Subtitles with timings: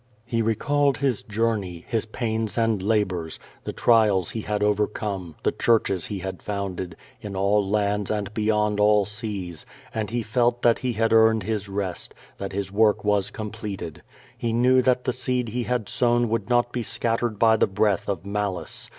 [0.25, 6.07] He recalled his journey, his pains and labors, the trials he had overcome^ the churches
[6.07, 6.97] he had // 496 <i^0 VADI6.
[6.97, 11.43] founded^ in all lands and bej^ond all seas, and he felt that he had earned
[11.43, 14.01] his rest, that his work was completed.
[14.35, 18.09] He knew that the seed he had sown would not be scattered by the breath
[18.09, 18.89] of malice.